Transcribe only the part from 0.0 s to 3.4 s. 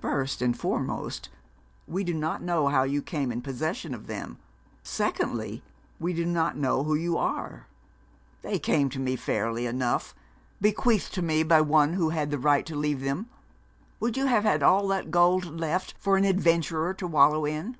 'First and foremost, we do not know how you came